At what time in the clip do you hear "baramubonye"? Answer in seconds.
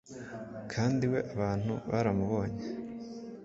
1.91-2.63